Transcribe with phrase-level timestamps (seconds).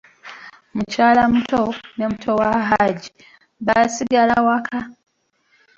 [0.75, 1.61] Mukyalamuto,
[1.95, 3.09] ne muto wa Hajji
[3.65, 4.77] baasigala waka.